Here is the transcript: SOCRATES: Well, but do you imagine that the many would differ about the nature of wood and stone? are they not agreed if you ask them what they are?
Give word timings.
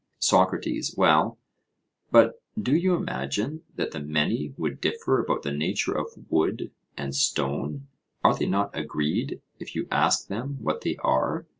SOCRATES: 0.17 0.95
Well, 0.97 1.37
but 2.09 2.41
do 2.59 2.75
you 2.75 2.95
imagine 2.95 3.61
that 3.75 3.91
the 3.91 3.99
many 3.99 4.51
would 4.57 4.81
differ 4.81 5.21
about 5.23 5.43
the 5.43 5.51
nature 5.51 5.95
of 5.95 6.25
wood 6.27 6.71
and 6.97 7.15
stone? 7.15 7.87
are 8.23 8.35
they 8.35 8.47
not 8.47 8.75
agreed 8.75 9.43
if 9.59 9.75
you 9.75 9.87
ask 9.91 10.27
them 10.27 10.57
what 10.59 10.81
they 10.81 10.95
are? 11.03 11.45